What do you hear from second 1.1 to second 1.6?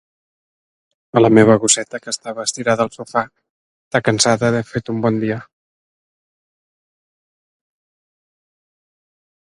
A la meva